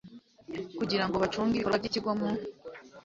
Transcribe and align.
kugira 0.79 1.03
ngo 1.05 1.15
bacunge 1.23 1.53
ibikorwa 1.55 1.79
by 1.81 1.87
ikigo 1.89 2.11
Mu 2.19 2.29